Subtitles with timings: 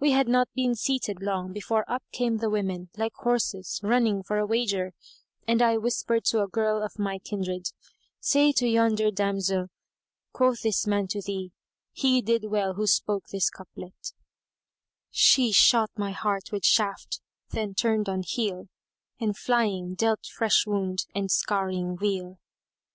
[0.00, 4.38] We had not been seated long before up came the women, like horses running for
[4.38, 4.94] a wager;
[5.46, 7.66] and I whispered to a girl of my kindred,
[8.18, 11.52] "Say to yonder damsel—Quoth this man to thee,
[11.92, 14.14] He did well who spoke this couplet:—
[15.10, 17.20] She shot my heart with shaft,
[17.50, 22.38] then turned on heel * And flying dealt fresh wound and scarring wheal."